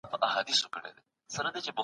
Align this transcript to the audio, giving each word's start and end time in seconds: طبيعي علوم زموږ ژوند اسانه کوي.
طبيعي 0.09 0.31
علوم 0.31 0.55
زموږ 0.59 0.83
ژوند 0.83 1.03
اسانه 1.29 1.49
کوي. 1.65 1.71